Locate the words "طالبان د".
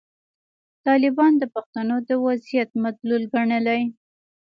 0.85-1.43